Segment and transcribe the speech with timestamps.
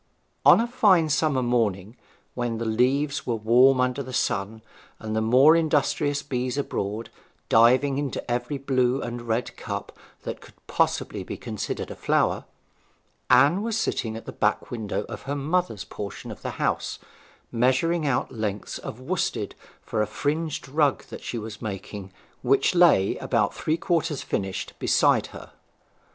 [0.47, 1.95] On a fine summer morning,
[2.33, 4.63] when the leaves were warm under the sun,
[4.97, 7.11] and the more industrious bees abroad,
[7.49, 12.45] diving into every blue and red cup that could possibly be considered a flower,
[13.29, 16.97] Anne was sitting at the back window of her mother's portion of the house,
[17.51, 22.11] measuring out lengths of worsted for a fringed rug that she was making,
[22.41, 25.51] which lay, about three quarters finished, beside her.